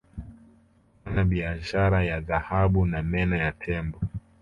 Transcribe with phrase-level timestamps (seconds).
[1.03, 3.99] kufanya biashara ya dhahabu na meno ya tembo